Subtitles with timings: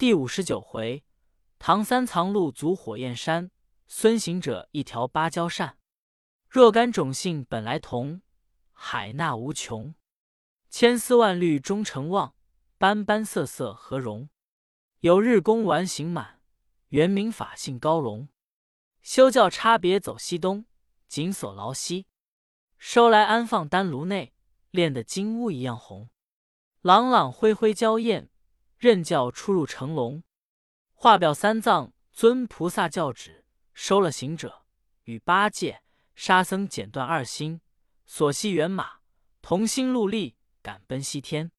[0.00, 1.04] 第五十九回，
[1.58, 3.50] 唐三藏路足火焰山，
[3.86, 5.76] 孙行者一条芭蕉扇。
[6.48, 8.22] 若干种性本来同，
[8.72, 9.94] 海纳无穷。
[10.70, 12.34] 千丝万缕终成望，
[12.78, 14.30] 斑斑色色何容？
[15.00, 16.40] 有日宫完行满，
[16.88, 18.30] 原名法性高龙。
[19.02, 20.64] 休教差别走西东，
[21.08, 22.06] 紧锁牢西。
[22.78, 24.32] 收来安放丹炉内，
[24.70, 26.08] 炼得金乌一样红。
[26.80, 28.30] 朗朗恢恢娇艳。
[28.80, 30.22] 任教出入成龙，
[30.94, 34.64] 画表三藏尊菩萨教旨，收了行者
[35.04, 35.82] 与八戒、
[36.14, 37.60] 沙僧剪断二心，
[38.06, 39.00] 索系圆马，
[39.42, 41.52] 同心戮力，赶奔西天。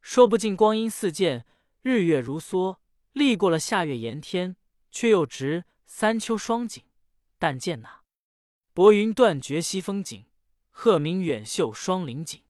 [0.00, 1.46] 说不尽光阴似箭，
[1.82, 2.78] 日月如梭，
[3.12, 4.56] 历过了夏月炎天，
[4.90, 6.82] 却又值三秋霜景。
[7.38, 8.02] 但见那
[8.74, 10.26] 薄云断绝西风景，
[10.70, 12.42] 鹤鸣远秀双林景。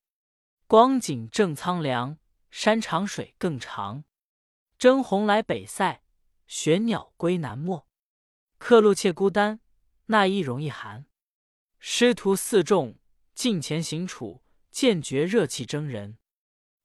[0.67, 2.17] 光景正苍凉。
[2.51, 4.05] 山长水更长，
[4.79, 6.05] 征鸿来北塞，
[6.47, 7.89] 玄鸟归南漠。
[8.59, 9.59] 客路且孤单，
[10.07, 11.07] 那衣容易寒。
[11.81, 12.97] 师徒四众
[13.35, 16.19] 近前行处，渐觉热气蒸人。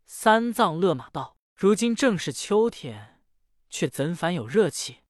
[0.07, 3.21] 三藏勒马道：“如今正是秋天，
[3.69, 5.01] 却怎反有热气？”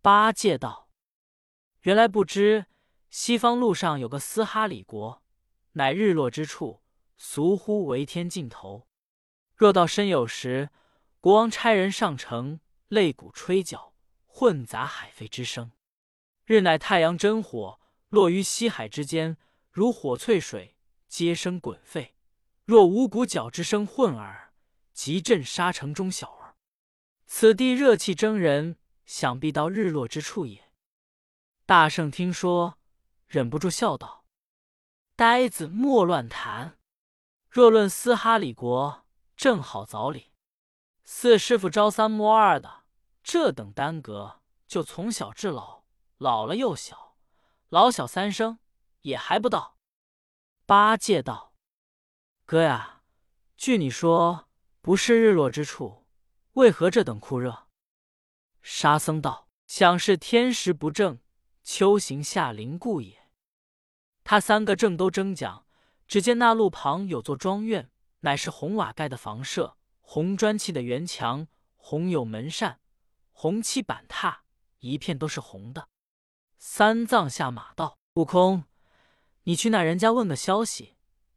[0.00, 0.88] 八戒道
[1.82, 2.64] ：“原来不知
[3.10, 5.22] 西方路上有个斯哈里国，
[5.72, 6.82] 乃日落之处，
[7.18, 8.88] 俗呼为天尽头。”
[9.54, 10.70] 若到深有时，
[11.20, 13.92] 国王差人上城，擂鼓吹角，
[14.26, 15.72] 混杂海飞之声。
[16.46, 19.36] 日乃太阳真火，落于西海之间，
[19.70, 22.14] 如火淬水，皆生滚沸。
[22.64, 24.54] 若五谷角之声混耳，
[24.94, 26.56] 即震沙城中小儿。
[27.26, 30.72] 此地热气蒸人，想必到日落之处也。
[31.66, 32.78] 大圣听说，
[33.26, 34.24] 忍不住笑道
[35.14, 36.78] ：“呆子莫乱谈。
[37.50, 39.04] 若论斯哈里国。”
[39.36, 40.29] 正好早礼，
[41.12, 42.84] 四师傅朝三暮二的，
[43.24, 45.82] 这等耽搁，就从小至老，
[46.18, 47.16] 老了又小，
[47.68, 48.60] 老小三生
[49.00, 49.76] 也还不到。
[50.66, 51.52] 八戒道
[52.46, 53.02] ：“哥呀，
[53.56, 54.48] 据你说，
[54.80, 56.06] 不是日落之处，
[56.52, 57.66] 为何这等酷热？”
[58.62, 61.18] 沙僧道：“想是天时不正，
[61.64, 63.28] 秋行夏临故也。”
[64.22, 65.66] 他三个正都争讲，
[66.06, 67.90] 只见那路旁有座庄院。
[68.20, 69.76] 乃是红瓦盖的房舍，
[70.12, 72.80] 红砖砌的圆墙，红有门扇，
[73.30, 74.38] 红漆板榻，
[74.80, 75.88] 一片都是红的。
[76.58, 78.64] 三藏下马道：“悟空，
[79.44, 80.96] 你去那人家问个消息，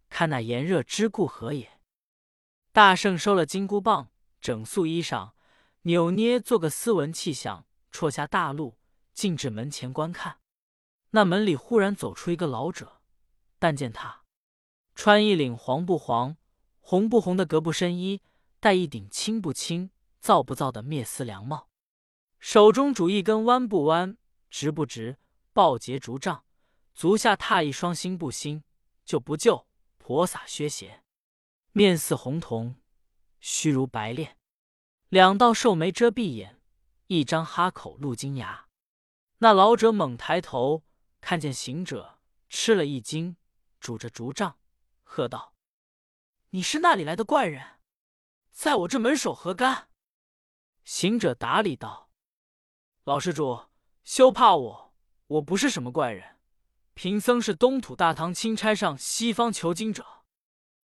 [0.09, 1.79] 看那炎热之故何也？”
[2.73, 4.09] 大圣收了金箍棒，
[4.41, 5.33] 整素衣裳，
[5.83, 8.79] 扭捏做个斯文气象，绰下大路，
[9.13, 10.39] 径至门前观看。
[11.11, 12.99] 那门里忽然走出一个老者，
[13.59, 14.23] 但见他
[14.95, 16.37] 穿一领黄不黄。
[16.85, 18.21] 红不红的格布深衣，
[18.63, 19.91] 戴一顶青不青、
[20.21, 21.67] 皂不皂的篾丝凉帽，
[22.39, 24.17] 手中拄一根弯不弯、
[24.49, 25.17] 直不直、
[25.51, 26.45] 抱节竹杖，
[26.93, 28.63] 足下踏一双新不新、
[29.03, 31.03] 旧不旧、婆洒靴鞋，
[31.73, 32.77] 面似红铜，
[33.41, 34.37] 须如白练，
[35.09, 36.61] 两道瘦眉遮蔽眼，
[37.07, 38.69] 一张哈口露金牙。
[39.39, 40.85] 那老者猛抬头，
[41.19, 43.35] 看见行者，吃了一惊，
[43.81, 44.57] 拄着竹杖，
[45.03, 45.53] 喝道。
[46.51, 47.61] 你是那里来的怪人，
[48.53, 49.89] 在我这门首何干？
[50.85, 52.11] 行者答礼道
[53.03, 53.65] ：“老施主，
[54.03, 54.93] 休怕我，
[55.25, 56.39] 我不是什么怪人。
[56.93, 60.05] 贫僧是东土大唐钦差上西方求经者，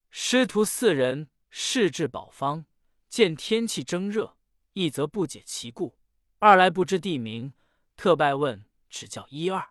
[0.10, 2.66] 师徒四人试至宝方，
[3.08, 4.36] 见天气蒸热，
[4.74, 5.96] 一则不解其故，
[6.40, 7.54] 二来不知地名，
[7.96, 9.70] 特拜问指教一二。”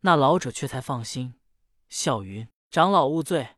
[0.00, 1.40] 那老者却才放心，
[1.88, 3.56] 笑云：“长老勿罪。”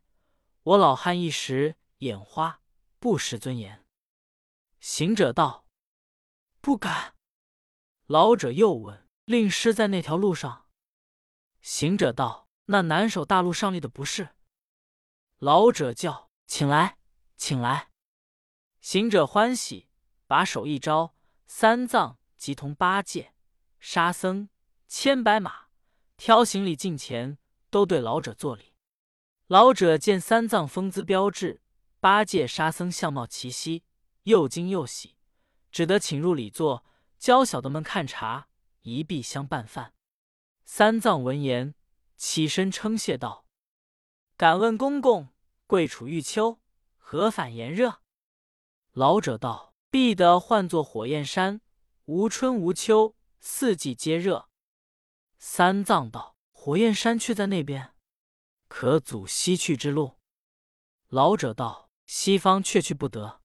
[0.63, 2.60] 我老汉一时眼花，
[3.01, 3.83] 不识尊严。
[4.79, 5.65] 行者道
[6.61, 7.15] ：“不敢。”
[8.05, 10.67] 老者又问：“令师在那条路上？”
[11.61, 14.35] 行者道：“那南首大路上立的不是。”
[15.39, 16.99] 老者叫：“请来，
[17.35, 17.89] 请来。”
[18.81, 19.89] 行者欢喜，
[20.27, 21.15] 把手一招，
[21.47, 23.33] 三藏即同八戒、
[23.79, 24.47] 沙僧
[24.87, 25.69] 牵白马，
[26.17, 27.39] 挑行李近前，
[27.71, 28.75] 都对老者作礼。
[29.47, 31.63] 老者见三藏风姿标致，
[32.01, 33.83] 八戒、沙僧相貌奇兮，
[34.23, 35.17] 又惊又喜，
[35.71, 36.83] 只得请入里座，
[37.19, 38.47] 教小的们看茶，
[38.81, 39.93] 一臂相拌饭。
[40.65, 41.75] 三藏闻言，
[42.17, 43.45] 起身称谢道
[44.35, 45.29] ：“敢问公公，
[45.67, 46.59] 贵处玉秋，
[46.97, 48.01] 何反炎热？”
[48.93, 51.61] 老者道：“必得唤作火焰山，
[52.05, 54.49] 无春无秋，四季皆热。”
[55.37, 57.93] 三藏道：“火焰山却在那边。”
[58.67, 60.17] 可阻西去之路。
[61.09, 63.39] 老者道：“西方却去不得。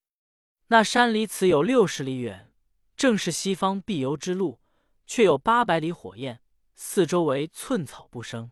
[0.66, 2.52] 那山离此有六十里远，
[2.96, 4.60] 正是西方必游之路，
[5.06, 6.42] 却有八百里火焰，
[6.74, 8.50] 四周围寸草不生。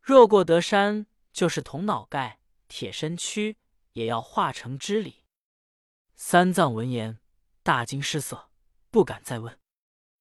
[0.00, 3.58] 若过得山，就是铜脑盖、铁身躯，
[3.92, 5.26] 也要化成之理。
[6.14, 7.20] 三藏闻言，
[7.62, 8.48] 大惊失色，
[8.90, 9.60] 不敢再问。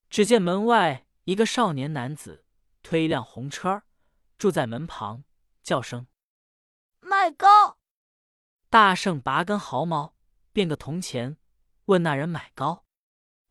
[0.09, 2.43] 只见门外一个少年男子
[2.81, 3.83] 推一辆红车，
[4.37, 5.23] 住在门旁，
[5.63, 6.07] 叫声
[6.99, 7.77] ：“卖糕！”
[8.73, 10.15] 大圣拔根毫毛，
[10.51, 11.37] 变个铜钱，
[11.85, 12.87] 问那人买糕。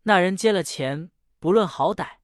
[0.03, 2.17] 那人接了钱，不论好歹，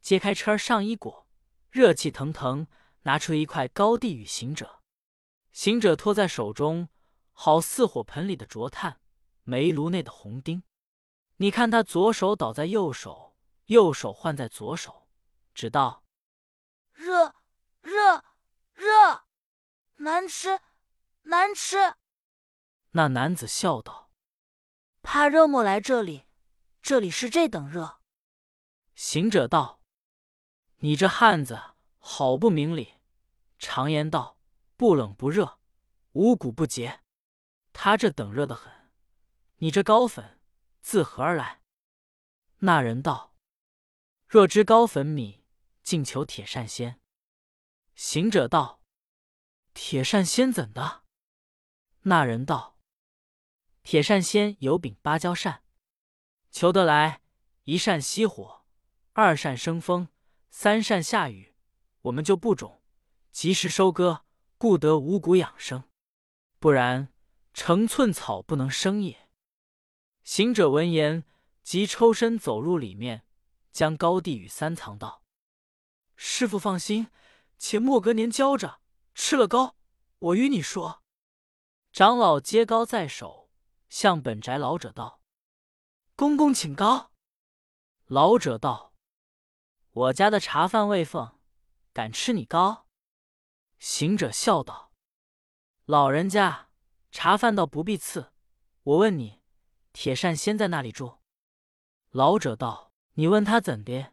[0.00, 1.26] 揭开车上衣裹，
[1.72, 2.68] 热气腾腾，
[3.02, 4.80] 拿出一块糕递与行者。
[5.50, 6.88] 行者托在手中，
[7.32, 9.00] 好似火盆里的灼炭，
[9.42, 10.62] 煤炉内的红钉。
[11.38, 13.34] 你看他左手倒在右手，
[13.64, 15.08] 右手换在左手，
[15.52, 16.04] 只道
[16.92, 17.34] 热
[17.82, 18.22] 热
[18.74, 19.24] 热，
[19.96, 20.60] 难吃
[21.22, 21.96] 难吃。
[22.96, 24.12] 那男子笑道
[25.02, 26.26] ：“怕热莫来这里，
[26.80, 28.00] 这里是这等热。”
[28.94, 29.82] 行者道
[30.78, 31.60] ：“你这汉子
[31.98, 32.94] 好不明理！
[33.58, 34.38] 常言道，
[34.76, 35.58] 不冷不热，
[36.12, 37.00] 五谷不洁。
[37.72, 38.72] 他这等热的很，
[39.56, 40.40] 你这高粉
[40.80, 41.62] 自何而来？”
[42.58, 43.34] 那人道
[44.28, 45.44] ：“若知高粉米，
[45.82, 47.00] 尽求铁扇仙。”
[47.96, 48.80] 行者道
[49.74, 51.02] ：“铁扇仙怎的？”
[52.06, 52.73] 那人道。
[53.84, 55.62] 铁扇仙有柄芭蕉扇，
[56.50, 57.20] 求得来，
[57.64, 58.64] 一扇熄火，
[59.12, 60.08] 二扇生风，
[60.48, 61.54] 三扇下雨，
[62.00, 62.82] 我们就不种，
[63.30, 64.24] 及时收割，
[64.56, 65.84] 故得五谷养生。
[66.58, 67.12] 不然，
[67.52, 69.28] 成寸草不能生也。
[70.24, 71.24] 行者闻言，
[71.62, 73.26] 即抽身走入里面，
[73.70, 75.22] 将高地与三藏道
[76.16, 77.08] ：“师傅放心，
[77.58, 78.80] 且莫隔年交着，
[79.14, 79.76] 吃了糕，
[80.20, 81.02] 我与你说。”
[81.92, 83.43] 长老接糕在手。
[83.94, 85.20] 向本宅老者道
[86.16, 87.12] ：“公公请高。”
[88.06, 88.92] 老者道
[89.92, 91.38] ：“我家的茶饭未奉，
[91.92, 92.88] 敢吃你糕？”
[93.78, 94.90] 行者笑道
[95.86, 96.70] ：“老人家，
[97.12, 98.32] 茶饭倒不必赐。
[98.82, 99.40] 我问你，
[99.92, 101.20] 铁扇仙在那里住？”
[102.10, 104.12] 老者道：“你问他怎的？”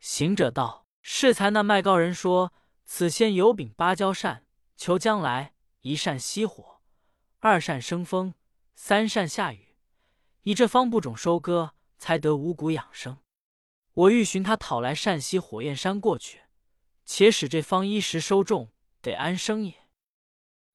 [0.00, 2.52] 行者道：“适才那卖糕人说，
[2.84, 4.44] 此仙有柄芭蕉扇，
[4.76, 6.82] 求将来一扇熄火，
[7.38, 8.34] 二扇生风。”
[8.74, 9.76] 三善下雨，
[10.42, 13.18] 以这方不种收割，才得五谷养生。
[13.94, 16.42] 我欲寻他讨来善西火焰山过去，
[17.04, 19.86] 且使这方衣食收种，得安生也。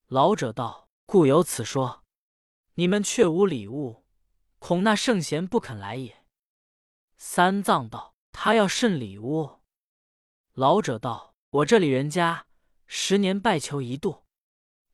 [0.07, 2.03] 老者道：“故有此说。
[2.75, 4.05] 你们却无礼物，
[4.57, 6.23] 恐那圣贤不肯来也。”
[7.17, 9.59] 三藏道：“他要甚礼物？”
[10.53, 12.47] 老者道：“我这里人家
[12.87, 14.23] 十年拜求一度，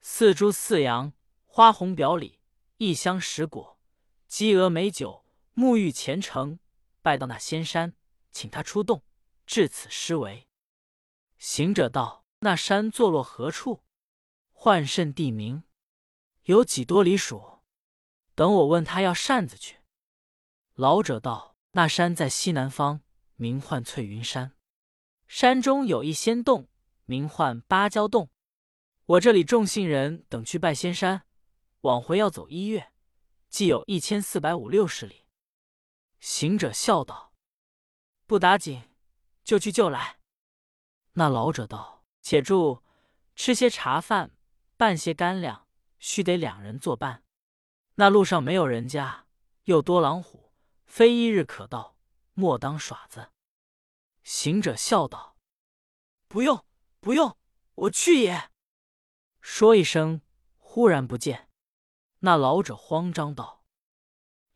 [0.02, 1.14] 四猪四羊，
[1.46, 2.40] 花红表里。”
[2.78, 3.80] 一香十果，
[4.28, 5.24] 鸡鹅美酒，
[5.56, 6.60] 沐浴虔诚，
[7.02, 7.96] 拜到那仙山，
[8.34, 9.02] 请他出洞，
[9.46, 10.50] 至此施为。
[11.38, 13.86] 行者道：“那山坐落何处？
[14.52, 15.64] 唤甚地名？
[16.44, 17.62] 有几多里数？
[18.36, 19.78] 等我问他要扇子去。”
[20.76, 23.00] 老者道：“那山在西南方，
[23.36, 24.54] 名唤翠云山。
[25.28, 26.68] 山中有一仙洞，
[27.06, 28.30] 名唤芭蕉洞。
[29.06, 31.25] 我这里众信人等去拜仙山。”
[31.86, 32.92] 往回要走一月，
[33.48, 35.28] 既有一千四百五六十里。
[36.20, 37.32] 行者笑道
[38.26, 38.90] ：“不打紧，
[39.44, 40.20] 就去就来。”
[41.14, 42.82] 那老者道：“且住，
[43.36, 44.36] 吃些茶饭，
[44.78, 45.68] 拌些干粮，
[46.00, 47.24] 须得两人作伴。
[47.98, 49.28] 那路上没有人家，
[49.66, 50.52] 又多狼虎，
[50.88, 51.96] 非一日可到，
[52.34, 53.30] 莫当耍子。”
[54.26, 55.38] 行者笑道
[56.28, 56.66] ：“不用，
[57.00, 57.38] 不用，
[57.76, 58.50] 我去也。”
[59.40, 60.22] 说一声，
[60.58, 61.48] 忽然不见。
[62.26, 63.64] 那老者慌张道：“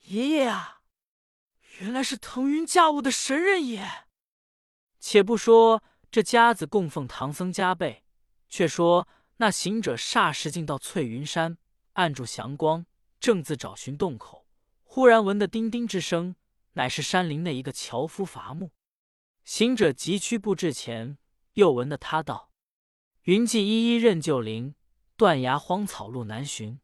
[0.09, 0.81] 爷爷啊，
[1.77, 3.87] 原来是腾云驾雾的神人也！
[4.99, 8.03] 且不说这家子供奉唐僧加倍，
[8.49, 9.07] 却说
[9.37, 11.59] 那行者霎时进到翠云山，
[11.93, 12.87] 按住祥光，
[13.19, 14.47] 正自找寻洞口，
[14.81, 16.35] 忽然闻得叮叮之声，
[16.73, 18.71] 乃是山林内一个樵夫伐木。
[19.45, 21.19] 行者急趋步至前，
[21.53, 22.51] 又闻得他道
[23.25, 24.73] ：‘云髻依依任旧灵，
[25.15, 26.81] 断崖荒草路难寻。’”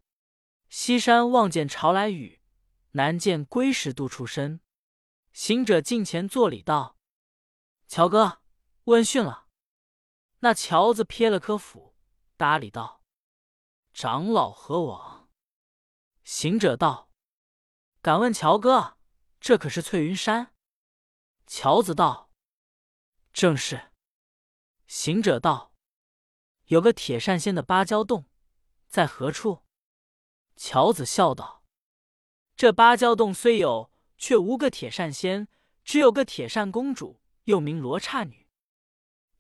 [0.78, 2.42] 西山望见潮来雨，
[2.92, 4.60] 南见归时度处身。
[5.32, 6.98] 行者近前作礼道
[7.88, 8.42] ：“乔哥，
[8.84, 9.48] 问讯了。”
[10.40, 11.96] 那乔子撇了颗斧，
[12.36, 13.02] 搭理道
[13.94, 15.30] ：“长老何往？”
[16.26, 17.10] 行者道
[18.04, 18.98] ：“敢问乔哥，
[19.40, 20.54] 这可是翠云山？”
[21.48, 22.30] 乔子道
[23.32, 23.94] ：“正是。”
[24.88, 25.74] 行者道
[26.68, 28.26] ：“有个铁扇仙的芭蕉洞，
[28.90, 29.62] 在何处？”
[30.56, 31.64] 乔子笑道
[32.56, 35.48] ：“这芭蕉洞虽有，却无个铁扇仙，
[35.84, 38.48] 只有个铁扇公主，又名罗刹女。”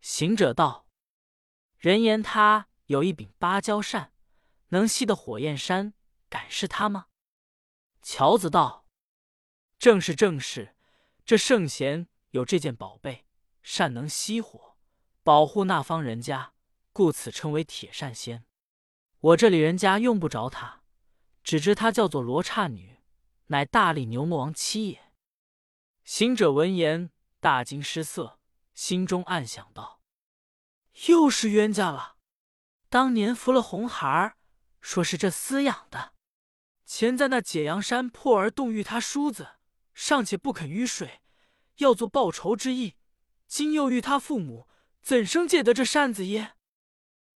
[0.01, 0.87] 行者道
[1.77, 4.13] ：“人言她有一柄芭蕉扇，
[4.69, 5.93] 能吸得火焰山，
[6.29, 7.07] 敢是他吗？”
[8.03, 8.85] 乔子道
[9.79, 10.75] ：“正是，正是。
[11.25, 13.25] 这圣贤有这件宝贝，
[13.63, 14.77] 善能熄火，
[15.23, 16.53] 保护那方人家，
[16.93, 18.45] 故此称为铁扇仙。
[19.19, 20.83] 我这里人家用不着他，
[21.45, 22.97] 只知她叫做罗刹女，
[23.45, 25.13] 乃大力牛魔王妻也。”
[26.03, 28.39] 行者闻言大惊失色，
[28.73, 30.01] 心中暗想道
[31.07, 32.17] ：“又是冤家了。
[32.89, 34.37] 当年扶了红孩儿，
[34.81, 36.13] 说是这厮养的。”
[36.85, 39.57] 前在那解阳山破而洞遇他叔子，
[39.93, 41.21] 尚且不肯雨水，
[41.77, 42.95] 要做报仇之意。
[43.47, 44.67] 今又遇他父母，
[45.01, 46.55] 怎生借得这扇子耶？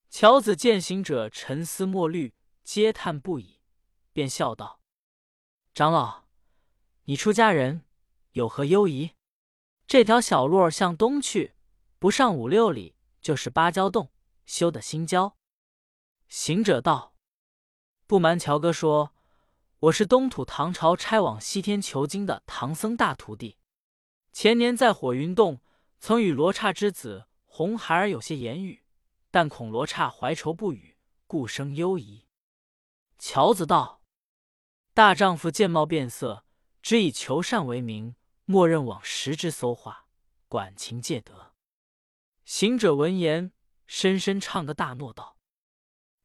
[0.10, 2.34] 乔子见行者沉思默虑，
[2.64, 3.57] 嗟叹不已，
[4.18, 4.82] 便笑道
[5.76, 6.24] ：“长老，
[7.04, 7.86] 你出家人
[8.32, 9.12] 有何忧疑？
[9.86, 11.54] 这条小路向东去，
[12.00, 14.12] 不上五六里，就是芭蕉洞，
[14.44, 15.38] 修的新交。”
[16.28, 17.14] 行者道
[18.08, 19.14] ：“不瞒乔哥说。”
[19.82, 23.60] 我是东土唐朝差往西天求经的唐僧大徒弟，
[24.34, 25.62] 前年在火云洞
[26.00, 28.84] 曾与罗刹之子红孩儿有些言语，
[29.30, 30.98] 但恐罗刹怀仇不语，
[31.28, 32.26] 故生忧疑。
[33.20, 33.97] 乔子道
[34.98, 36.44] ：“大丈夫见貌变色，
[36.82, 40.08] 只以求善为名，默认往实之搜化，
[40.48, 41.54] 管情戒德。”
[42.46, 43.54] 行者闻言，
[43.86, 45.38] 深深唱个大诺道：“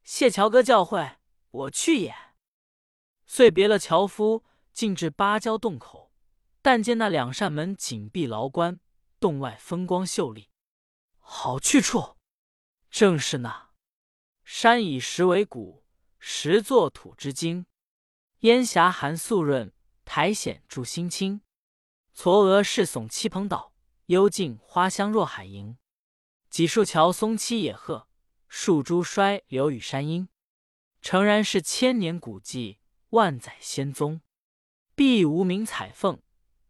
[0.01, 1.17] 谢乔哥教诲，
[1.51, 2.15] 我去也。”
[3.27, 6.11] 遂别了樵夫，进至芭蕉洞口，
[6.63, 8.79] 但见那两扇门紧闭牢关，
[9.19, 10.49] 洞外风光秀丽，
[11.19, 12.17] 好去处，
[12.89, 13.69] 正是那
[14.43, 15.83] 山以石为骨，
[16.17, 17.67] 石作土之精；
[18.43, 19.71] 烟霞含素润，
[20.03, 21.39] 苔藓著新青。
[22.13, 23.73] 嵯峨世耸七蓬岛，
[24.07, 25.77] 幽静花香若海盈。
[26.49, 28.09] 几树乔松栖野鹤，
[28.49, 30.27] 树株衰流与山阴。
[31.01, 32.79] 诚然是千年古迹。
[33.11, 34.19] 万载仙踪，
[34.93, 36.19] 碧无名彩凤，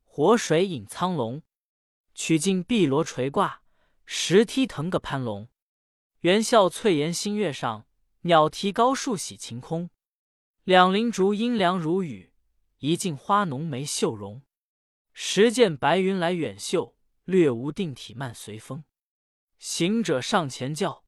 [0.03, 1.41] 活水引苍龙。
[2.13, 3.63] 曲径碧罗垂挂，
[4.05, 5.47] 石梯腾个攀龙。
[6.19, 7.87] 猿啸翠岩新月上，
[8.21, 9.89] 鸟啼高树喜晴空。
[10.63, 12.31] 两林竹阴凉如雨，
[12.77, 14.43] 一径花浓眉秀容。
[15.11, 18.85] 时见白云来远嗅，略无定体慢随风。
[19.59, 21.03] 行者上前叫：“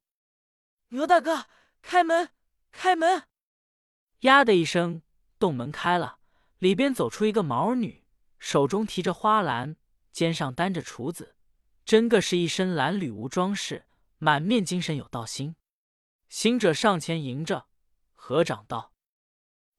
[0.88, 1.46] 牛大哥，
[1.80, 2.28] 开门，
[2.70, 3.22] 开门！”
[4.20, 5.00] 呀的一声。
[5.38, 6.18] 洞门开了，
[6.58, 8.04] 里边走出一个毛女，
[8.38, 9.76] 手中提着花篮，
[10.12, 11.36] 肩上担着厨子，
[11.84, 13.86] 真个是一身褴褛无装饰，
[14.18, 15.56] 满面精神有道心。
[16.28, 17.68] 行者上前迎着，
[18.12, 18.94] 合掌道：“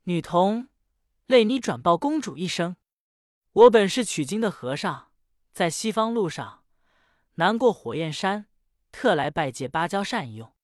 [0.08, 0.70] 女童，
[1.26, 2.78] 累你转报公主一声，
[3.52, 5.12] 我本是取经的和尚，
[5.52, 6.64] 在西方路上
[7.34, 8.48] 南过火焰山，
[8.90, 10.56] 特来拜借芭蕉扇一用。”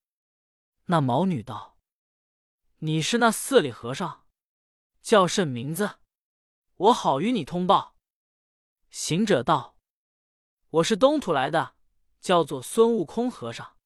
[0.88, 1.76] 那毛女道
[2.80, 4.24] ：“你是那寺里和尚？”
[5.02, 5.98] 叫甚名字？
[6.76, 7.98] 我好与你通报。
[8.88, 9.76] 行者道
[10.80, 11.74] ：“我是东土来的，
[12.18, 13.76] 叫做孙悟空和尚。”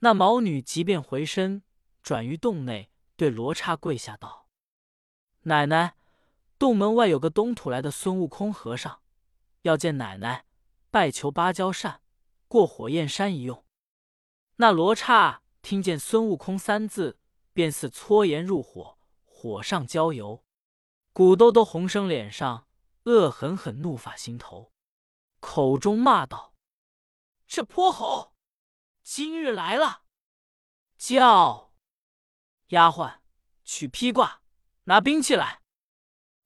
[0.00, 1.62] 那毛女即便回身，
[2.02, 4.45] 转于洞内，对罗刹跪下道
[5.46, 5.94] ：“奶奶，
[6.58, 9.00] 洞门外有个东土来的孙悟空和尚，
[9.62, 10.44] 要见奶奶
[10.90, 12.02] 拜求芭蕉扇，
[12.48, 13.64] 过火焰山一用。”
[14.58, 17.20] 那罗刹听见孙悟空三字，
[17.52, 18.98] 便似搓盐入火。
[19.24, 20.42] 火上浇油，
[21.12, 22.66] 骨兜兜红生脸上，
[23.04, 24.72] 恶狠狠怒发心头，
[25.40, 26.54] 口中骂道
[27.46, 28.32] ：“这泼猴，
[29.02, 30.02] 今日来了！
[30.96, 31.74] 叫
[32.68, 33.18] 丫鬟
[33.62, 34.40] 取披挂，
[34.86, 35.62] 拿兵器来。”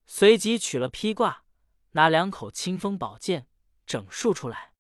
[0.05, 1.45] 随即取了披挂，
[1.93, 3.49] 拿两口清风宝剑，
[3.87, 4.75] 整束出来。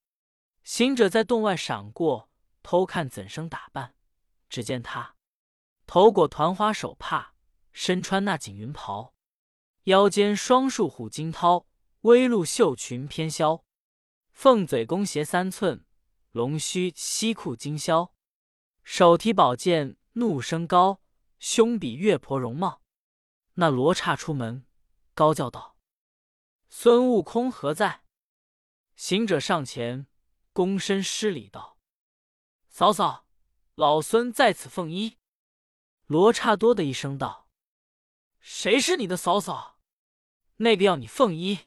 [0.62, 2.28] 行者在洞外闪过，
[2.62, 3.94] 偷看怎生打扮。
[4.50, 5.16] 只见他
[5.86, 7.34] 头裹团花手帕。
[7.72, 9.14] 身穿那锦云袍，
[9.84, 11.66] 腰间双束虎金绦，
[12.00, 13.64] 微露袖裙偏削，
[14.32, 15.86] 凤嘴弓斜三寸，
[16.32, 18.10] 龙须西裤金绡，
[18.82, 21.00] 手提宝剑怒声高，
[21.38, 22.79] 胸比月婆容貌。
[23.60, 24.64] 那罗刹出门，
[25.12, 25.76] 高叫道
[26.70, 28.04] ：“孙悟空何在？”
[28.96, 30.06] 行者上前，
[30.54, 31.78] 躬身施礼道
[32.70, 33.26] ：“嫂嫂，
[33.74, 35.18] 老孙在此奉衣。”
[36.08, 37.50] 罗刹多的一声道。
[38.38, 39.78] 谁是你的嫂嫂？
[40.56, 41.58] 那个要你奉衣。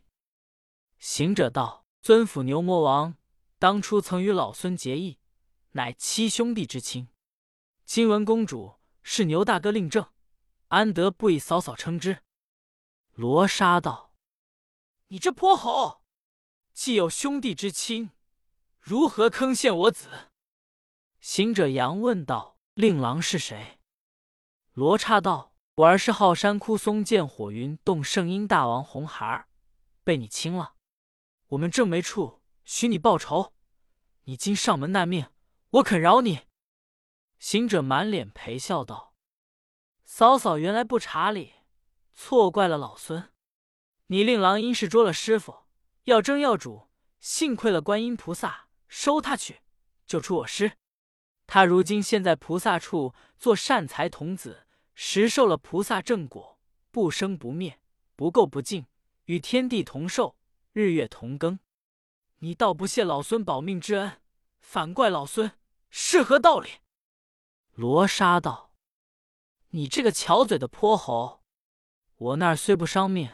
[0.98, 3.16] 行者道：“尊府牛魔王
[3.60, 5.20] 当初曾与老孙结义，
[5.74, 7.10] 乃七兄弟之亲。
[7.86, 10.12] 今闻公主是牛大哥令正，
[10.74, 12.24] 安得不以嫂嫂称之？”
[13.14, 14.14] 罗刹道
[15.10, 16.02] ：“你这泼猴，
[16.74, 18.10] 既有兄弟之亲，
[18.80, 20.32] 如何坑陷我子？”
[21.22, 23.80] 行者杨问道：“令郎是谁？”
[24.74, 29.48] 罗刹道：“我儿是浩山枯松见火云洞圣婴大王红孩儿，
[30.04, 30.76] 被你亲了。
[31.50, 33.54] 我们正没处，许你报仇。
[34.24, 35.28] 你今上门难命，
[35.70, 36.48] 我肯饶你。”
[37.38, 39.13] 行者满脸陪笑道
[40.16, 41.54] ：“嫂嫂原来不查理，
[42.14, 43.32] 错怪了老孙。
[44.06, 45.64] 你令郎因是捉了师傅，
[46.04, 46.88] 要争要主，
[47.20, 49.62] 幸亏了观音菩萨收他去，
[50.06, 50.74] 救出我师。
[51.48, 56.60] 他如今现在菩萨处做善财童子。”实受了菩萨正果，
[56.92, 57.80] 不生不灭，
[58.16, 58.86] 不垢不净，
[59.26, 60.38] 与天地同寿，
[60.74, 61.58] 日月同庚。
[62.38, 64.22] 你倒不谢老孙保命之恩，
[64.60, 65.54] 反怪老孙
[65.90, 66.70] 是何道理？
[67.72, 68.70] 罗刹道
[69.76, 71.42] ：“你这个巧嘴的泼猴，
[72.16, 73.34] 我那儿虽不伤命，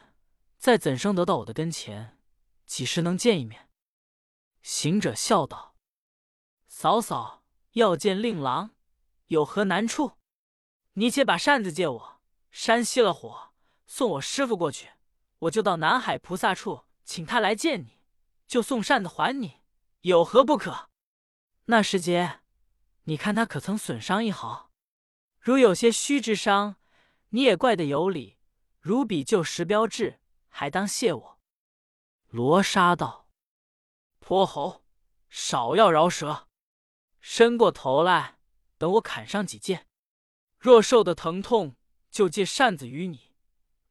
[0.58, 2.17] 再怎生得到我的跟前？
[2.65, 3.69] 几时能见一面？”
[4.63, 5.75] 行者笑道
[6.69, 8.72] ：“嫂嫂要见令郎，
[9.27, 10.13] 有何难处？”
[10.96, 13.51] 你且把扇子借我，扇熄了火，
[13.86, 14.91] 送我师傅过去，
[15.39, 18.00] 我就到南海菩萨处，请他来见你，
[18.48, 19.60] 就送扇子还你，
[20.01, 20.89] 有何不可？
[21.65, 22.39] 那时节，
[23.03, 24.69] 你看他可曾损伤一毫？
[25.50, 26.75] 如有些虚之伤，
[27.29, 28.38] 你也怪得有理。
[28.82, 31.39] 如比旧时标志，还当谢我。
[32.27, 33.27] 罗刹道
[34.22, 34.86] ：“泼猴，
[35.27, 36.48] 少要饶舌，
[37.20, 38.38] 伸过头来，
[38.77, 39.88] 等我砍上几剑。”
[40.60, 41.75] 若受的疼痛，
[42.12, 43.34] 就借扇子与你；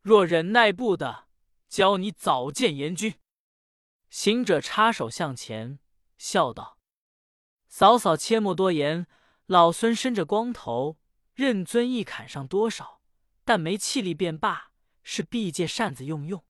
[0.00, 1.26] 若忍耐不的，
[1.68, 3.18] 教你早见阎君。
[4.10, 5.80] 行者插手向前，
[6.18, 6.78] 笑道
[7.66, 9.08] ：“嫂嫂切莫多言，
[9.46, 10.98] 老孙伸着光头，
[11.38, 13.00] 任尊意砍上多少，
[13.44, 14.72] 但没气力便罢，
[15.04, 16.44] 是必借扇子用用。”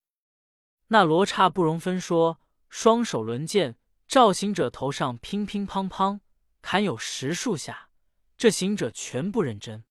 [0.88, 2.40] 那罗刹不容分说，
[2.70, 3.76] 双手抡剑，
[4.06, 6.20] 照行者头上乒乒乓乓
[6.62, 7.90] 砍有十数下，
[8.38, 9.84] 这行者全不认真。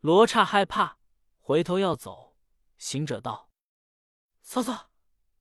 [0.00, 0.96] 罗刹害怕，
[1.38, 2.34] 回头要走。
[2.78, 3.50] 行者道
[4.40, 4.90] ：“嫂嫂，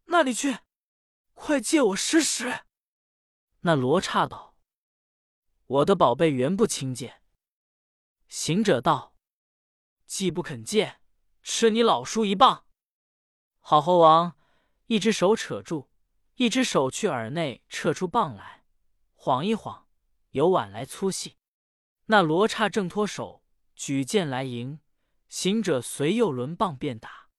[0.08, 0.60] 那里去？
[1.34, 2.66] 快借我使使。”
[3.64, 4.58] 那罗刹道
[5.66, 7.20] ：“我的宝贝原不轻贱。”
[8.32, 9.14] 行者道
[10.08, 11.02] ：“既不肯借，
[11.44, 12.66] 吃你老叔一棒。”
[13.60, 14.38] 好猴王
[14.86, 15.90] 一只手扯住，
[16.36, 18.64] 一只手去耳内撤出棒来，
[19.16, 19.86] 晃一晃，
[20.30, 21.36] 有碗来粗细。
[22.06, 23.44] 那罗刹挣脱手。
[23.76, 24.80] 举剑来迎，
[25.28, 27.30] 行者随右抡棒便打。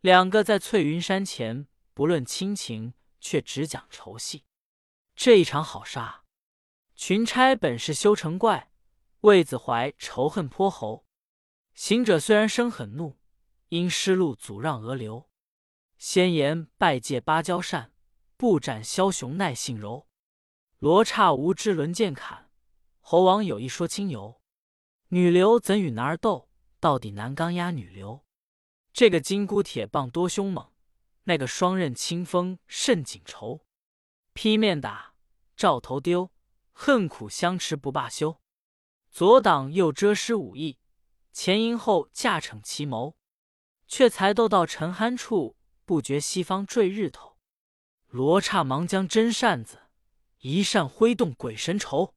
[0.00, 4.46] 两个在翠云山前，不论亲情，却只讲仇戏。
[5.14, 6.24] 这一场好杀。
[6.94, 8.71] 群差本是修成怪，
[9.22, 11.06] 魏子怀仇恨泼猴。
[11.74, 13.20] 行者虽然生狠怒，
[13.68, 15.30] 因失路阻让俄流。
[15.96, 17.92] 先言拜借芭蕉扇，
[18.36, 20.08] 不斩枭雄耐性柔。
[20.80, 22.50] 罗刹无知轮剑砍，
[22.98, 24.42] 猴王有意说清由。
[25.10, 26.48] 女流怎与男儿斗？
[26.80, 28.24] 到底男刚压女流。
[28.92, 30.72] 这个金箍铁棒多凶猛，
[31.24, 33.64] 那个双刃清风甚紧仇。
[34.32, 35.14] 劈面打，
[35.56, 36.32] 照头丢，
[36.72, 38.41] 恨苦相持不罢休。
[39.12, 40.78] 左挡右遮施武艺，
[41.34, 43.14] 前迎后架逞奇谋。
[43.86, 47.36] 却才斗到尘酣处，不觉西方坠日头。
[48.06, 49.80] 罗刹忙将真扇子
[50.38, 52.14] 一扇挥动鬼神愁。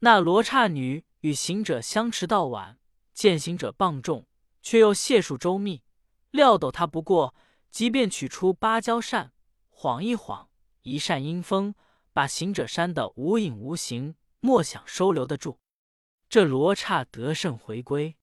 [0.00, 1.04] 那罗刹女。
[1.20, 2.78] 与行者相持到晚，
[3.12, 4.28] 见行者棒重，
[4.62, 5.82] 却又解数周密，
[6.30, 7.34] 料斗他不过，
[7.72, 9.32] 即便取出芭蕉扇，
[9.70, 10.48] 晃一晃，
[10.82, 11.74] 一扇阴风，
[12.12, 15.58] 把行者扇得无影无形，莫想收留得住。
[16.28, 18.16] 这罗刹得胜回归，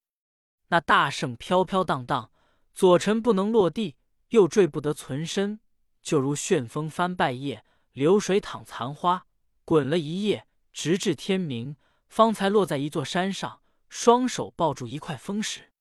[0.68, 2.30] 那大圣飘飘荡荡，
[2.74, 3.96] 左尘不能落地，
[4.28, 5.60] 右坠不得存身，
[6.02, 9.26] 就如旋风翻败叶，流水淌残花，
[9.64, 11.76] 滚了一夜，直至天明。
[12.06, 15.72] 方才落在一座山上，双手抱住一块风石，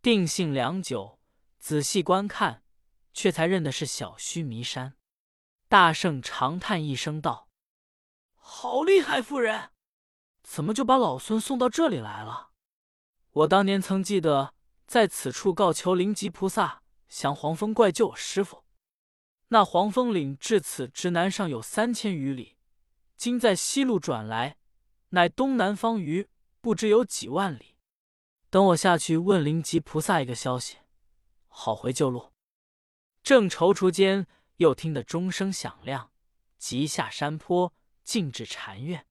[0.00, 1.20] 定性良久，
[1.58, 2.62] 仔细观看，
[3.12, 4.96] 却才认的是小须弥山。
[5.68, 7.50] 大圣长叹一声道
[8.36, 9.70] ：“好厉害，夫人，
[10.46, 12.50] 怎么就把老孙送到这里来了？
[13.32, 14.54] 我当年曾记得
[14.86, 18.64] 在此处告求灵吉菩萨降黄风怪救我师傅。
[19.48, 22.56] 那黄风岭至此直南上有三千余里，
[23.16, 24.56] 今在西路转来。”
[25.10, 26.28] 乃东南方余，
[26.60, 27.76] 不知有几万里。
[28.50, 30.78] 等我下去问灵吉菩萨一个消息，
[31.46, 32.32] 好回旧路。
[33.22, 36.10] 正踌躇间，又听得钟声响亮，
[36.58, 39.05] 急下山坡，径至禅院。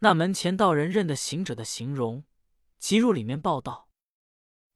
[0.00, 2.24] 那门前道人认得行者的形容，
[2.78, 3.88] 急入里面报道：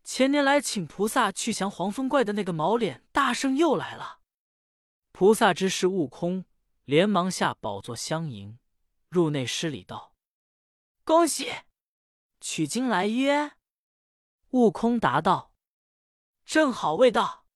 [0.03, 4.21] 前年来请菩萨去降黄风怪的那个毛脸大圣又来了。
[5.13, 6.45] 菩萨知是悟空，
[6.85, 8.59] 连忙下宝座相迎，
[9.09, 10.17] 入内施礼道
[11.05, 11.53] ：“恭喜，
[12.41, 13.53] 取经来约。”
[14.51, 15.55] 悟空答道
[16.45, 17.47] ：“正好未到，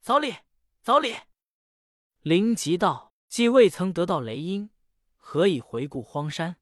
[0.00, 0.36] 早礼，
[0.80, 1.16] 早礼。”
[2.22, 4.70] 灵吉道：“既未曾得到雷音，
[5.18, 6.56] 何以回顾荒山？”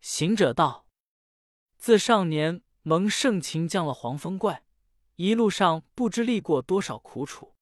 [0.00, 0.86] 行者道
[1.76, 4.64] ：“自少年蒙盛情降了黄风怪，
[5.16, 7.54] 一路上不知历过多少苦楚。”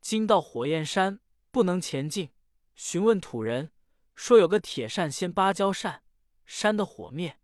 [0.00, 2.30] 今到火焰山，不能前进。
[2.74, 3.72] 询问土人，
[4.14, 6.02] 说有个铁扇仙芭蕉扇，
[6.44, 7.38] 扇的火灭。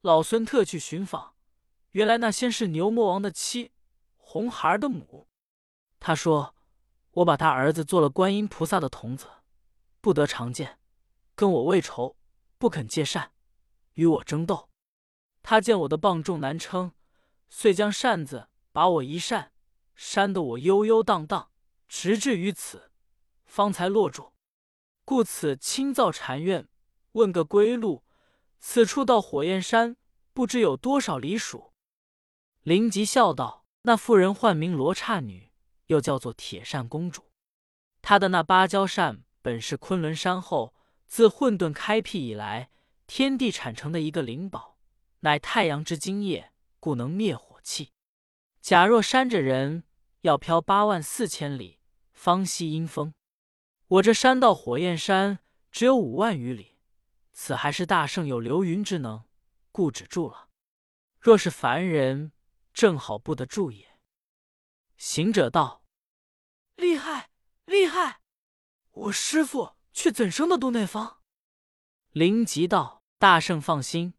[0.00, 1.34] 老孙特去寻访，
[1.92, 3.72] 原来那仙是牛魔王的妻，
[4.16, 5.28] 红孩儿的母。
[6.00, 6.54] 他说
[7.12, 9.26] ：“我把他儿子做了观音菩萨的童子，
[10.00, 10.78] 不得常见，
[11.34, 12.16] 跟我为仇，
[12.58, 13.32] 不肯借扇，
[13.94, 14.68] 与我争斗。
[15.42, 16.92] 他见我的棒重难撑，
[17.48, 19.52] 遂将扇子把我一扇，
[19.94, 21.50] 扇得我悠悠荡荡。”
[21.94, 22.90] 直至于此，
[23.44, 24.32] 方才落住，
[25.04, 26.66] 故此清造禅院，
[27.12, 28.02] 问个归路。
[28.58, 29.98] 此处到火焰山，
[30.32, 31.74] 不知有多少里数。
[32.62, 35.52] 灵吉笑道：“那妇人唤名罗刹女，
[35.88, 37.30] 又叫做铁扇公主。
[38.00, 40.74] 她的那芭蕉扇，本是昆仑山后
[41.04, 42.70] 自混沌开辟以来，
[43.06, 44.78] 天地产成的一个灵宝，
[45.20, 47.92] 乃太阳之精液，故能灭火气。
[48.60, 49.84] 假若山着人，
[50.22, 51.78] 要飘八万四千里。”
[52.12, 53.14] 方息阴风，
[53.88, 55.40] 我这山到火焰山
[55.72, 56.78] 只有五万余里，
[57.32, 59.24] 此还是大圣有流云之能，
[59.72, 60.48] 故止住了。
[61.18, 62.30] 若是凡人，
[62.72, 63.98] 正好不得住也。
[64.96, 65.84] 行者道
[66.76, 67.30] ：“厉害，
[67.64, 68.20] 厉害！
[68.92, 71.21] 我师傅却怎生的渡那方？”
[72.12, 74.12] 灵吉道：“大圣放心，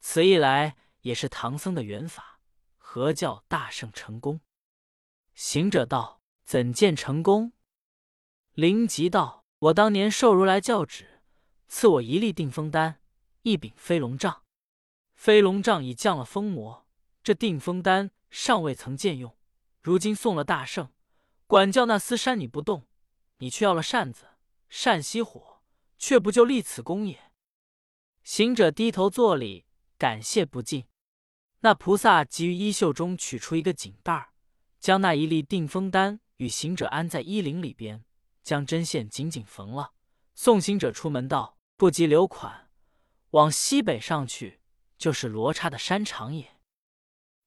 [0.00, 2.40] 此一来也是唐僧的缘法，
[2.76, 4.40] 何叫大圣成功？”
[5.34, 6.18] 行者道。
[6.44, 7.52] 怎见成功？
[8.54, 11.20] 灵吉道：“我当年受如来教旨，
[11.68, 13.02] 赐我一粒定风丹，
[13.42, 14.44] 一柄飞龙杖。
[15.14, 16.86] 飞龙杖已降了风魔，
[17.22, 19.36] 这定风丹尚未曾见用。
[19.82, 20.90] 如今送了大圣，
[21.46, 22.86] 管教那厮扇你不动，
[23.36, 24.24] 你却要了扇子，
[24.70, 25.62] 扇熄火，
[25.98, 27.20] 却不就立此功也？”
[28.30, 29.64] 行者低头作礼，
[29.96, 30.84] 感谢不尽。
[31.60, 34.34] 那菩萨即于衣袖中取出一个锦袋，
[34.78, 36.20] 将那一粒定风丹。
[36.36, 38.04] 与行者安在衣领里边，
[38.42, 39.94] 将针线紧紧缝了，
[40.34, 42.70] 送行者出门道：“不及留款，
[43.30, 44.60] 往西北上去，
[44.98, 46.60] 就是罗刹的山场也。”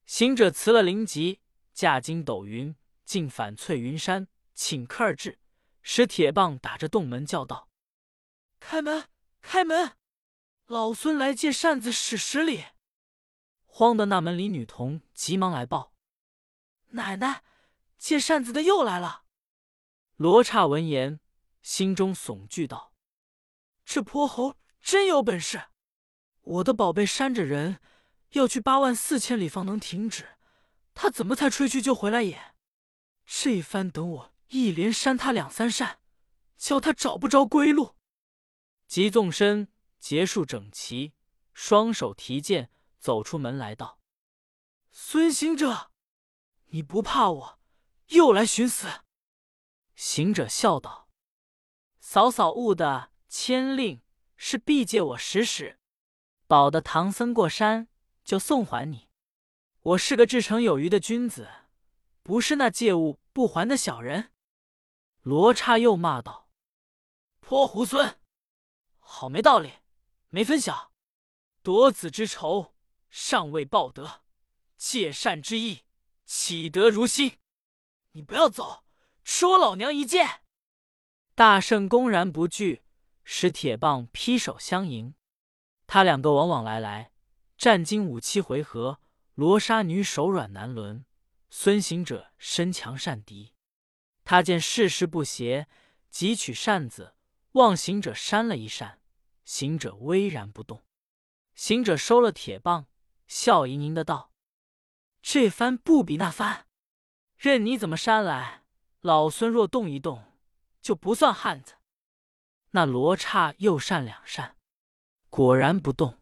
[0.08, 1.42] 行者辞了灵吉，
[1.76, 5.38] 驾筋斗云，进返翠云山，请客而至，
[5.84, 7.70] 使铁棒打着洞门叫道
[8.60, 9.08] ：“开门，
[9.44, 9.96] 开门！
[10.72, 12.68] 老孙来借扇子使十里。”
[13.68, 15.94] 慌的那门里女童急忙来报
[16.92, 17.44] ：“奶奶。”
[18.00, 19.26] 借扇子的又来了。
[20.16, 21.20] 罗刹闻言，
[21.62, 22.96] 心中悚惧道
[23.86, 25.66] ：“这泼猴真有本事！
[26.42, 27.80] 我的宝贝扇着人，
[28.32, 30.30] 要去八万四千里方能停止，
[30.96, 32.56] 他怎么才吹去就回来也？
[33.26, 36.00] 这一番等我一连扇他两三扇，
[36.58, 37.98] 叫他找不着归路。”
[38.88, 39.68] 急纵身
[40.02, 41.14] 结束整齐，
[41.54, 44.00] 双手提剑走出门来道
[44.92, 45.92] ：“孙行者，
[46.66, 47.60] 你不怕我？”
[48.10, 49.04] 又来寻死！
[49.96, 51.08] 行者笑道
[52.02, 54.02] ：“嫂嫂误的签令
[54.36, 55.80] 是必借我使使，
[56.48, 57.88] 保得唐僧过山，
[58.26, 59.08] 就送还你。
[59.82, 61.48] 我是个至诚有余的君子，
[62.24, 64.34] 不是那借物不还的小人。”
[65.22, 66.50] 罗刹又骂道
[67.40, 68.16] ：“泼猢狲，
[68.98, 69.72] 好没道理，
[70.34, 70.94] 没分晓，
[71.62, 72.74] 夺子之仇
[73.10, 74.22] 尚未报得，
[74.78, 75.82] 借善之意
[76.26, 77.38] 岂得如心？”
[78.14, 78.86] 你不要走，
[79.26, 80.42] 吃我老娘一剑！
[81.36, 82.84] 大圣公然不惧，
[83.26, 85.16] 使铁棒劈手相迎。
[85.86, 87.12] 他两个往往来来，
[87.58, 89.00] 战经五七回合。
[89.36, 91.04] 罗刹女手软难抡，
[91.50, 93.54] 孙行者身强善敌。
[94.24, 95.68] 他见世事不协，
[96.10, 97.16] 急取扇子
[97.54, 99.01] 望行者扇了一扇，
[99.44, 100.84] 行者巍然不动。
[101.56, 102.88] 行者收了铁棒，
[103.28, 104.32] 笑盈盈的道
[105.22, 106.68] ：“这番不比那番。”
[107.38, 108.64] 任你怎么扇来，
[109.02, 110.24] 老孙若动一动，
[110.82, 111.76] 就不算汉子。
[112.72, 114.58] 那罗刹又扇两扇，
[115.30, 116.20] 果然不动。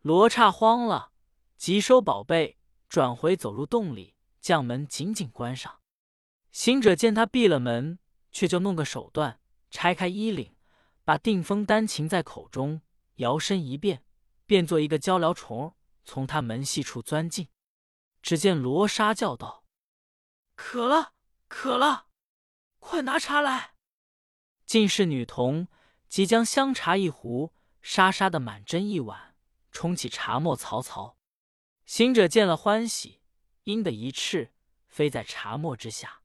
[0.00, 1.12] 罗刹慌了，
[1.56, 2.58] 急收宝贝，
[2.88, 5.80] 转回走入洞里，将门紧紧关上。
[6.50, 7.98] 行者见他闭了门，
[8.32, 10.56] 却就弄个手段，拆开衣领，
[11.08, 12.82] 把定风丹噙在口中，
[13.14, 14.04] 摇身一变，
[14.44, 17.48] 变做一个鹪鹩虫，从他门隙处钻进。
[18.20, 19.64] 只见罗刹叫道。
[20.54, 21.14] 渴了，
[21.48, 22.08] 渴了，
[22.78, 23.72] 快拿茶来！
[24.66, 25.68] 进士女童
[26.10, 29.34] 即将香茶一壶，沙沙的满斟一碗，
[29.72, 31.14] 冲起茶沫嘈嘈。
[31.86, 33.22] 行者见了欢喜，
[33.62, 34.52] 应的一翅
[34.86, 36.20] 飞在茶沫之下。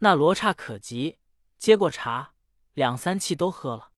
[0.00, 1.18] 那罗刹可急，
[1.56, 2.34] 接过茶，
[2.74, 3.91] 两三气都喝了。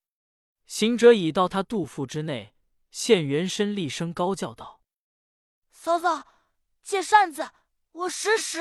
[0.75, 2.57] 行者已到他肚腹之内，
[2.91, 4.83] 现原身，厉声高叫道
[5.71, 6.27] ：“嫂嫂，
[6.83, 7.53] 借扇子，
[7.93, 8.59] 我使使。”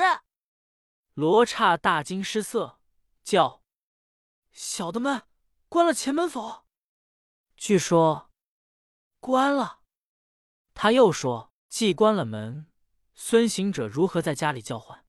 [1.14, 2.78] 罗刹大惊失色，
[3.24, 3.64] 叫
[4.52, 5.24] ：“小的们，
[5.68, 6.66] 关了前门否？”
[7.58, 8.30] 据说
[9.18, 9.80] 关了。
[10.72, 12.70] 他又说：“既关了门，
[13.16, 15.04] 孙行者如何在家里叫唤？”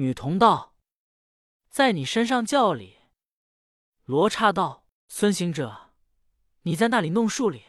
[0.00, 0.74] 女童道
[1.68, 2.96] ：“在你身上叫里。”
[4.06, 5.84] 罗刹道：“孙行者。”
[6.62, 7.64] 你在那里弄树里？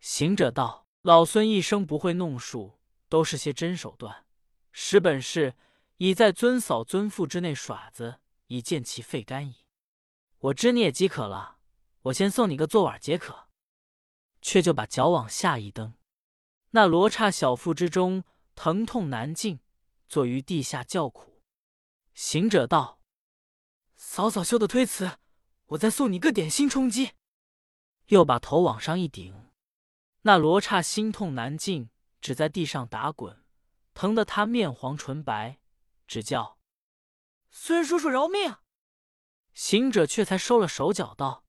[0.00, 4.26] 行者道：“老孙一生不会弄树，都是些真手段。
[4.72, 5.56] 使本事
[5.96, 9.64] 已在尊嫂尊父之内耍子，以见其肺肝矣。
[10.38, 11.58] 我知你也饥渴了，
[12.02, 13.48] 我先送你个坐碗解渴。”
[14.42, 15.94] 却就把脚往下一蹬，
[16.70, 18.22] 那罗刹小腹之中
[18.54, 19.58] 疼痛难禁，
[20.08, 21.42] 坐于地下叫苦。
[22.14, 23.00] 行者道
[23.96, 25.18] ：“嫂嫂休得推辞，
[25.66, 27.12] 我再送你个点心充饥。”
[28.06, 29.50] 又把头往上一顶，
[30.22, 31.90] 那罗刹心痛难禁，
[32.20, 33.44] 只在地上打滚，
[33.94, 35.58] 疼得他面黄唇白，
[36.06, 36.58] 只叫
[37.50, 38.56] 孙叔叔饶命。
[39.54, 41.44] 行者却才收了手脚，道：“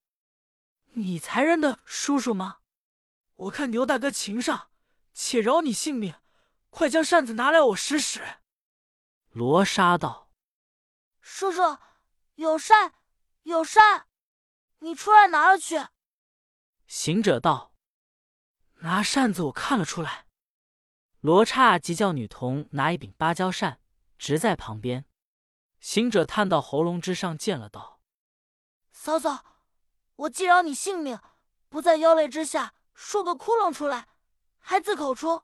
[0.96, 2.60] 你才认得叔叔吗？
[3.36, 4.72] 我看牛大哥情上，
[5.14, 6.16] 且饶你性命，
[6.70, 8.40] 快将扇子拿来，我使使。”
[9.30, 10.32] 罗刹道
[11.22, 11.78] ：“叔叔
[12.36, 12.94] 有扇，
[13.44, 14.08] 有扇，
[14.80, 15.88] 你出来拿了去。”
[16.88, 17.74] 行者道
[18.80, 20.26] ：“拿扇子，我看了出来。”
[21.20, 23.82] 罗刹即叫女童拿一柄芭蕉扇，
[24.18, 25.06] 直在旁边。
[25.80, 28.00] 行者探到喉咙之上，见了道
[28.92, 29.62] ：“嫂嫂，
[30.16, 31.20] 我既饶你性命，
[31.68, 34.08] 不在妖类之下竖个窟窿出来，
[34.58, 35.44] 还自口出。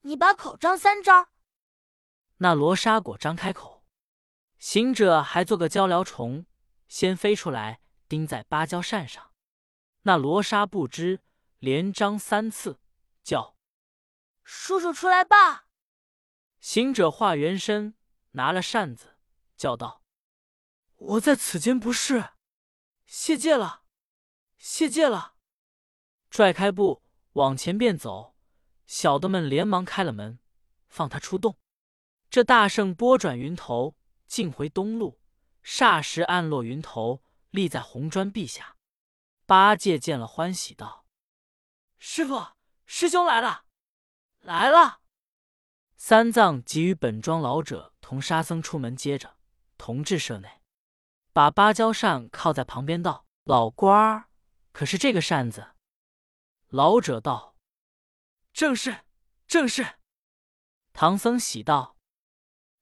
[0.00, 1.28] 你把口张三张。”
[2.38, 3.84] 那罗刹果张开口，
[4.58, 6.46] 行者还做个鹪鹩虫，
[6.88, 9.31] 先飞出来，钉在芭蕉扇上。
[10.02, 11.20] 那罗刹不知，
[11.58, 12.80] 连张三次，
[13.22, 13.56] 叫
[14.42, 15.68] 叔叔出来吧。
[16.60, 17.94] 行者化原身，
[18.32, 19.16] 拿了扇子，
[19.56, 20.02] 叫道
[20.96, 22.30] ：“我在此间不是，
[23.06, 23.82] 谢戒了，
[24.58, 25.34] 谢戒了。”
[26.30, 27.02] 拽开步
[27.34, 28.34] 往前便走，
[28.86, 30.38] 小的们连忙开了门，
[30.88, 31.58] 放他出洞。
[32.30, 35.20] 这大圣拨转云头，径回东路，
[35.62, 38.76] 霎时暗落云头，立在红砖壁下。
[39.44, 41.04] 八戒见了，欢喜道
[41.98, 42.48] ：“师傅，
[42.86, 43.64] 师兄来了，
[44.40, 45.00] 来了。”
[45.96, 49.36] 三藏即与本庄老者同沙僧出门接着，
[49.78, 50.62] 同至舍内，
[51.32, 54.28] 把芭蕉扇靠在旁边，道：“老官儿，
[54.72, 55.74] 可是这个扇子？”
[56.68, 57.56] 老者道
[58.52, 59.04] ：“正是，
[59.46, 59.98] 正是。”
[60.92, 61.96] 唐僧喜道：“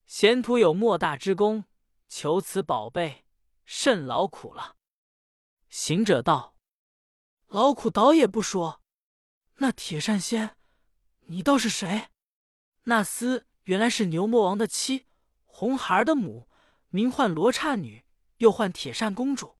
[0.07, 1.64] 贤徒有莫大之功，
[2.09, 3.25] 求此宝贝，
[3.64, 4.77] 甚劳苦了。”
[5.70, 6.56] 行者道
[7.46, 8.83] ：“劳苦倒也不说，
[9.59, 10.56] 那铁扇仙，
[11.26, 12.09] 你道是谁？
[12.83, 15.06] 那厮原来是牛魔王的妻，
[15.44, 16.48] 红孩儿的母，
[16.88, 18.04] 名唤罗刹女，
[18.38, 19.59] 又唤铁扇公主。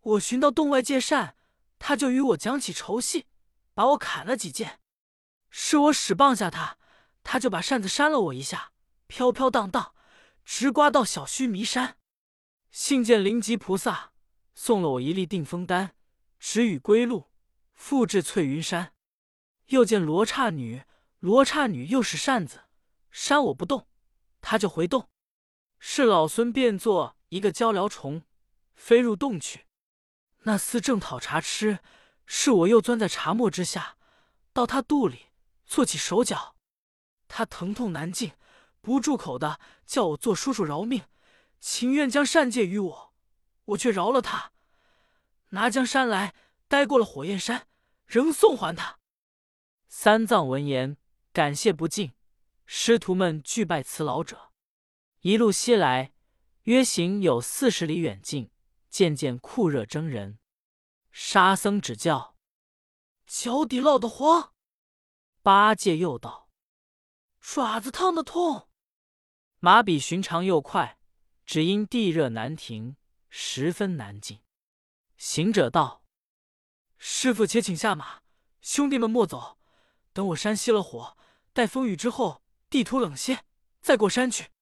[0.00, 1.36] 我寻到洞外借扇，
[1.78, 3.26] 他就与我讲起仇戏，
[3.74, 4.80] 把我砍了几剑。
[5.50, 6.78] 是我使棒下他，
[7.22, 8.72] 他就把扇子扇了我一下，
[9.06, 9.94] 飘飘荡荡，
[10.42, 11.98] 直刮到小须弥山。
[12.70, 14.12] 幸见灵吉菩萨。”
[14.54, 15.94] 送了我一粒定风丹，
[16.38, 17.30] 直与归路，
[17.72, 18.92] 复至翠云山。
[19.66, 20.84] 又见罗刹女，
[21.18, 22.64] 罗刹女又使扇子
[23.10, 23.88] 扇我不动，
[24.40, 25.08] 她就回洞。
[25.78, 28.22] 是老孙变作一个鹪鹩虫，
[28.74, 29.66] 飞入洞去。
[30.42, 31.80] 那厮正讨茶吃，
[32.26, 33.96] 是我又钻在茶沫之下，
[34.52, 35.26] 到他肚里
[35.64, 36.56] 做起手脚。
[37.26, 38.32] 他疼痛难禁，
[38.80, 41.02] 不住口的叫我做叔叔饶命，
[41.58, 43.13] 情愿将扇借于我。
[43.66, 44.52] 我却饶了他，
[45.50, 46.34] 拿江山来，
[46.68, 47.66] 待过了火焰山，
[48.06, 48.98] 仍送还他。
[49.88, 50.96] 三藏闻言，
[51.32, 52.12] 感谢不尽，
[52.66, 54.52] 师徒们俱拜辞老者。
[55.20, 56.12] 一路西来，
[56.64, 58.50] 约行有四十里远近，
[58.90, 60.38] 渐渐酷热蒸人。
[61.10, 62.36] 沙僧只叫
[63.26, 64.52] 脚底烙得慌，
[65.42, 66.50] 八戒又道
[67.40, 68.68] 爪子烫得痛，
[69.60, 70.98] 马比寻常又快，
[71.46, 72.96] 只因地热难停。
[73.36, 74.38] 十分难进。
[75.16, 76.04] 行者道
[76.98, 78.20] ：“师傅，且请下马，
[78.60, 79.58] 兄弟们莫走，
[80.12, 81.18] 等我山熄了火，
[81.52, 83.44] 待风雨之后，地土冷些，
[83.80, 84.52] 再过山去。”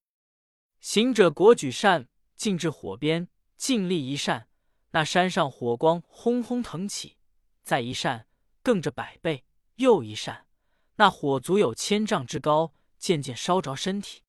[0.81, 4.47] 行者果举扇，径至火边，尽力一扇，
[4.89, 7.17] 那山上火光轰轰腾起，
[7.61, 8.27] 再一扇
[8.63, 10.47] 更着百倍，又一扇，
[10.95, 14.23] 那火足有千丈之高，渐渐烧着身体。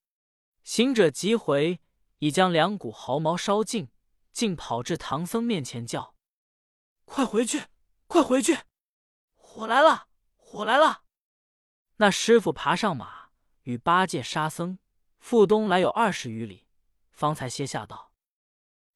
[0.63, 1.81] 行者急回，
[2.19, 3.89] 已将两股毫毛烧尽，
[4.35, 6.17] 竟跑至唐僧面前叫
[7.07, 7.69] ：“快回去，
[8.09, 8.59] 快回去！
[9.37, 11.05] 火来了，火来了！”
[11.97, 13.31] 那师傅爬上马，
[13.63, 14.81] 与八戒、沙僧、
[15.19, 16.67] 赴东来有二十余里，
[17.13, 18.13] 方才歇下道：“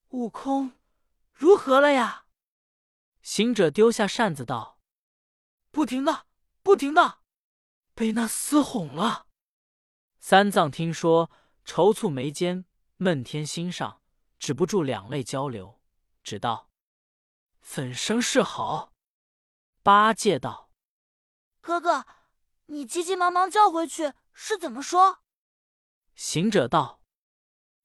[0.09, 0.73] 悟空。”
[1.31, 2.25] 如何了呀？
[3.21, 4.81] 行者丢下扇子道
[5.71, 6.25] ：“不停的，
[6.61, 7.19] 不停的，
[7.93, 9.27] 被那厮哄了。”
[10.19, 11.31] 三藏听说，
[11.65, 12.65] 踌躇眉间，
[12.97, 14.01] 闷天心上，
[14.39, 15.79] 止不住两泪交流，
[16.23, 16.71] 只道
[17.59, 18.93] ：“粉生是好？”
[19.83, 20.71] 八戒道
[21.61, 22.05] ：“哥哥，
[22.67, 25.19] 你急急忙忙叫回去，是怎么说？”
[26.15, 27.03] 行者道：“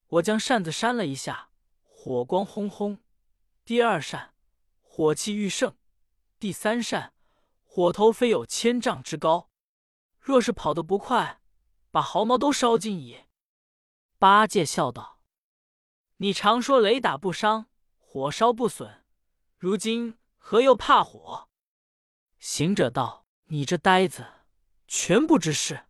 [0.06, 1.50] 我将扇子扇了一下，
[1.82, 3.02] 火光轰轰。”
[3.64, 4.34] 第二扇
[4.80, 5.76] 火气愈盛，
[6.38, 7.14] 第三扇
[7.62, 9.50] 火头飞有千丈之高。
[10.18, 11.40] 若是跑得不快，
[11.90, 13.24] 把毫毛都烧尽矣。
[14.18, 15.13] 八戒笑道
[16.16, 17.66] ：“你常说雷打不伤，
[17.98, 19.04] 火烧不损，
[19.58, 21.48] 如今何又怕火？”
[22.38, 24.26] 行者道：“你这呆子，
[24.86, 25.86] 全不知事。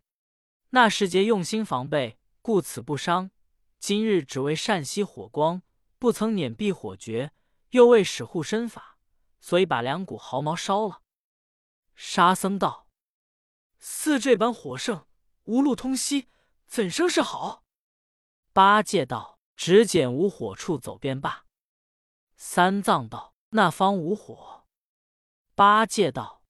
[0.69, 3.31] 那时节用心防备，故此不伤。
[3.79, 5.61] 今日只为善息火光，
[5.99, 7.31] 不曾碾避火诀。”
[7.71, 8.99] 又未使护身法，
[9.41, 11.01] 所以把两股毫毛烧了。
[11.93, 12.87] 沙僧道
[13.79, 15.05] ：“似这般火盛，
[15.43, 16.29] 无路通西，
[16.67, 17.65] 怎生是好？”
[18.53, 21.45] 八戒道：“只拣无火处走便罢。”
[22.37, 24.65] 三藏道：“那方无火。”
[25.55, 26.43] 八戒道：“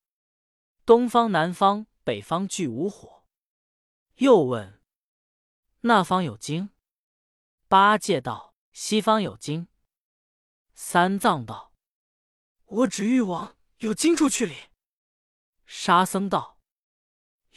[0.86, 3.26] 东方、南方、北方俱无火。”
[4.16, 4.82] 又问
[5.82, 6.72] ：“那方有经？”
[7.68, 9.68] 八戒道：“西方有经。”
[10.74, 11.74] 三藏道
[12.66, 14.56] ：“我只欲往有金处去哩。”
[15.68, 16.60] 沙僧道：“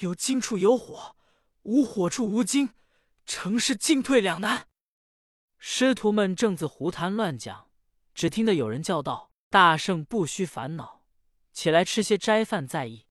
[0.00, 1.16] 有金处有火，
[1.62, 2.74] 无火处无金，
[3.24, 4.67] 诚是进退两难。”
[5.58, 7.68] 师徒们正自胡谈乱讲，
[8.14, 11.02] 只听得有人叫道：“大圣不须烦恼，
[11.52, 13.06] 起来吃些斋饭再议。”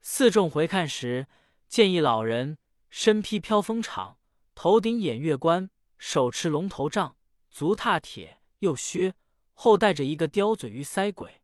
[0.00, 1.26] 四众回看时，
[1.68, 2.56] 见一老人
[2.88, 4.16] 身披飘风氅，
[4.54, 5.68] 头顶偃月冠，
[5.98, 7.16] 手持龙头杖，
[7.50, 8.38] 足踏铁。
[8.60, 9.14] 又靴，
[9.54, 11.40] 后带着一个刁嘴鱼腮鬼，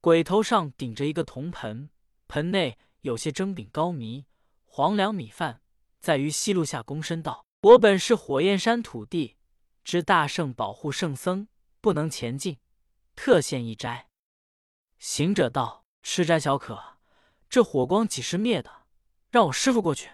[0.00, 1.90] 鬼头上顶着一个铜盆，
[2.26, 4.26] 盆内有些蒸饼糕米、
[4.64, 5.60] 黄粮米饭，
[6.00, 9.35] 在于西路下躬身道：“我本是火焰山土地，
[9.86, 11.46] 知大圣保护圣僧
[11.80, 12.58] 不能前进，
[13.14, 14.10] 特献一斋。”
[14.98, 16.98] 行者道：“吃斋小可，
[17.48, 18.88] 这火光几时灭的？
[19.30, 20.10] 让我师傅过去。”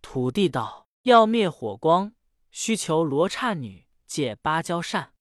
[0.00, 2.14] 土地道：“要灭火光，
[2.52, 5.12] 需求罗刹女借芭蕉扇。”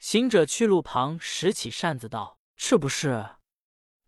[0.00, 3.36] 行者去路旁拾起扇子道：“是不是？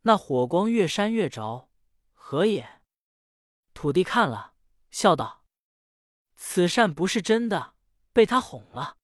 [0.06, 1.68] 那火光越扇越着，
[2.14, 2.80] 何也？”
[3.74, 4.54] 土地看了，
[4.90, 5.44] 笑道
[6.34, 7.73] ：“此扇不是真的，
[8.14, 8.96] 被他哄了。”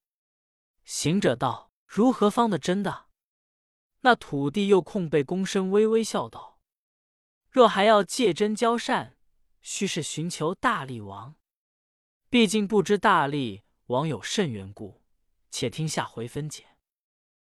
[0.84, 3.08] 行者道：“如何方的真的？”
[4.00, 6.58] 那土地又空被躬身，微微笑道
[7.50, 9.18] ：“若还要借真交善，
[9.60, 11.34] 须是寻求大力王。
[12.30, 15.02] 毕竟不知大力王有甚缘故，
[15.50, 16.68] 且听下回分解。”